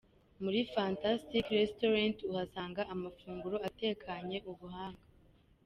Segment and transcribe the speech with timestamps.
[0.43, 5.03] Muri Fantastic Restaurant uhasanga amafunguro atekanye ubuhanga.